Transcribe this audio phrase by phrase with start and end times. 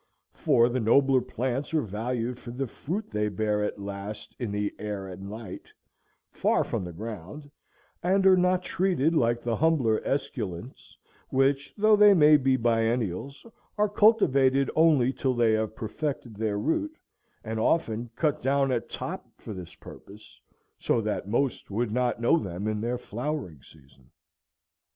[0.33, 4.73] —for the nobler plants are valued for the fruit they bear at last in the
[4.79, 5.67] air and light,
[6.31, 7.51] far from the ground,
[8.01, 10.97] and are not treated like the humbler esculents,
[11.29, 13.45] which, though they may be biennials,
[13.77, 16.97] are cultivated only till they have perfected their root,
[17.43, 20.41] and often cut down at top for this purpose,
[20.79, 24.09] so that most would not know them in their flowering season.